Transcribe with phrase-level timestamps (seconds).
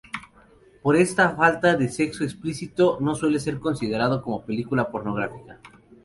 [0.81, 5.59] Por esta falta de sexo explícito no suele ser considerado como película pornográfica.